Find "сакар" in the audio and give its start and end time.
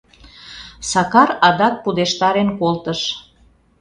0.89-1.29